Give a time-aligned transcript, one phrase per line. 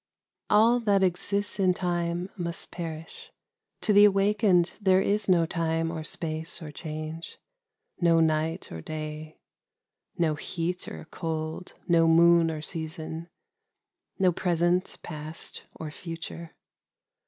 [0.49, 3.31] "All that exists in Time must perish.
[3.81, 7.37] To the Awakened there is no Time or Space or Change,—
[8.01, 9.37] no night or day,—
[10.17, 13.29] no heat or cold,— no moon or season,—
[14.17, 16.55] no present, past, or future.